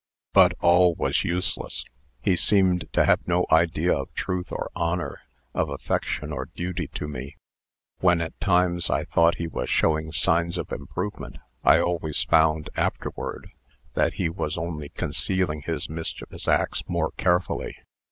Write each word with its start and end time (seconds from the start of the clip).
But 0.33 0.53
all 0.61 0.95
was 0.95 1.23
useless. 1.23 1.85
He 2.23 2.35
seemed 2.35 2.91
to 2.93 3.05
have 3.05 3.27
no 3.27 3.45
idea 3.51 3.95
of 3.95 4.11
truth 4.15 4.51
or 4.51 4.71
honor, 4.75 5.19
of 5.53 5.69
affection 5.69 6.33
or 6.33 6.47
duty 6.55 6.87
to 6.95 7.07
me. 7.07 7.35
When, 7.99 8.19
at 8.19 8.39
times, 8.39 8.89
I 8.89 9.05
thought 9.05 9.35
he 9.35 9.45
was 9.45 9.69
showing 9.69 10.11
signs 10.11 10.57
of 10.57 10.71
improvement, 10.71 11.37
I 11.63 11.79
always 11.79 12.23
found, 12.23 12.71
afterward, 12.75 13.51
that 13.93 14.13
he 14.13 14.27
was 14.27 14.57
only 14.57 14.89
concealing 14.89 15.61
his 15.61 15.87
mischievous 15.87 16.47
acts 16.47 16.81
more 16.89 17.11
carefully. 17.11 17.75